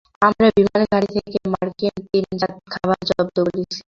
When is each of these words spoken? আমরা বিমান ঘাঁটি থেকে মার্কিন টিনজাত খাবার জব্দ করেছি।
আমরা 0.21 0.47
বিমান 0.57 0.81
ঘাঁটি 0.91 1.09
থেকে 1.17 1.39
মার্কিন 1.53 1.95
টিনজাত 2.09 2.53
খাবার 2.73 2.99
জব্দ 3.09 3.35
করেছি। 3.45 3.79